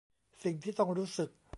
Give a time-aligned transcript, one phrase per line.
[0.43, 1.29] สิ่งที่ต้องรู้สึก